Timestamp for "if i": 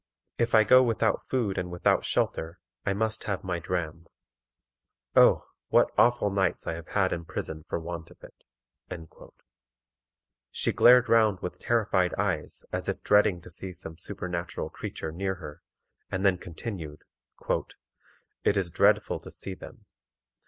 0.39-0.63